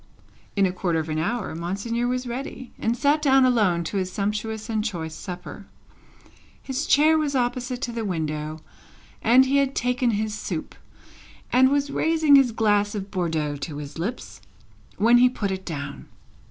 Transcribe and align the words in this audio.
In 0.55 0.65
a 0.65 0.71
quarter 0.71 0.97
of 0.97 1.09
an 1.09 1.19
hour 1.19 1.53
Monseigneur 1.53 2.07
was 2.07 2.25
ready, 2.25 2.71
and 2.79 2.97
sat 2.97 3.21
down 3.21 3.45
alone 3.45 3.83
to 3.83 3.97
his 3.97 4.11
sumptuous 4.11 4.67
and 4.67 4.83
choice 4.83 5.13
supper. 5.13 5.67
His 6.59 6.87
chair 6.87 7.19
was 7.19 7.35
opposite 7.35 7.83
to 7.83 7.91
the 7.91 8.03
window, 8.03 8.61
and 9.21 9.45
he 9.45 9.57
had 9.57 9.75
taken 9.75 10.09
his 10.09 10.33
soup, 10.33 10.73
and 11.53 11.69
was 11.69 11.91
raising 11.91 12.35
his 12.35 12.51
glass 12.51 12.95
of 12.95 13.11
Bordeaux 13.11 13.57
to 13.57 13.77
his 13.77 13.99
lips, 13.99 14.41
when 14.97 15.19
he 15.19 15.29
put 15.29 15.51
it 15.51 15.65
down. 15.67 16.07